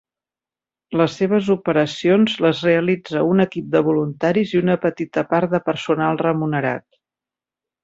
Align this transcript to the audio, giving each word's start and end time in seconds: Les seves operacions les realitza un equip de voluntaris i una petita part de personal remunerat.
Les 1.01 1.17
seves 1.19 1.49
operacions 1.55 2.37
les 2.45 2.63
realitza 2.69 3.21
un 3.35 3.45
equip 3.45 3.69
de 3.77 3.83
voluntaris 3.89 4.55
i 4.57 4.63
una 4.63 4.79
petita 4.89 5.27
part 5.35 5.55
de 5.55 5.63
personal 5.71 6.21
remunerat. 6.27 6.87